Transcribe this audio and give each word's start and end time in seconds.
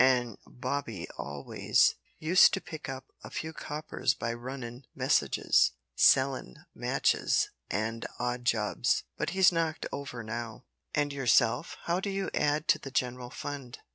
An' 0.03 0.39
Bobby 0.47 1.07
always 1.19 1.93
used 2.17 2.55
to 2.55 2.59
pick 2.59 2.87
a 2.89 3.03
few 3.29 3.53
coppers 3.53 4.15
by 4.15 4.33
runnin' 4.33 4.87
messages, 4.95 5.73
sellin' 5.95 6.65
matches, 6.73 7.51
and 7.69 8.07
odd 8.17 8.43
jobs. 8.43 9.03
But 9.15 9.29
he's 9.37 9.51
knocked 9.51 9.85
over 9.91 10.23
now." 10.23 10.65
"And 10.95 11.13
yourself. 11.13 11.77
How 11.83 11.99
do 11.99 12.09
you 12.09 12.31
add 12.33 12.67
to 12.69 12.79
the 12.79 12.89
general 12.89 13.29
fund?" 13.29 13.77